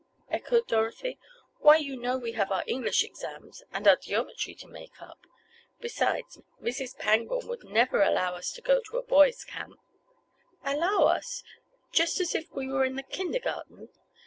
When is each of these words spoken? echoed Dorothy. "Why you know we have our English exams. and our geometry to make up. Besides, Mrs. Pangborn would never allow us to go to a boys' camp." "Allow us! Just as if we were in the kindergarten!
echoed 0.31 0.65
Dorothy. 0.65 1.19
"Why 1.59 1.75
you 1.77 1.95
know 1.95 2.17
we 2.17 2.31
have 2.31 2.51
our 2.51 2.63
English 2.65 3.03
exams. 3.03 3.61
and 3.71 3.87
our 3.87 3.95
geometry 3.97 4.55
to 4.55 4.67
make 4.67 4.99
up. 4.99 5.27
Besides, 5.79 6.39
Mrs. 6.59 6.97
Pangborn 6.97 7.47
would 7.47 7.63
never 7.65 8.01
allow 8.01 8.33
us 8.33 8.51
to 8.53 8.61
go 8.63 8.81
to 8.89 8.97
a 8.97 9.03
boys' 9.03 9.43
camp." 9.43 9.79
"Allow 10.65 11.03
us! 11.03 11.43
Just 11.91 12.19
as 12.19 12.33
if 12.33 12.51
we 12.51 12.67
were 12.67 12.83
in 12.83 12.95
the 12.95 13.03
kindergarten! 13.03 13.89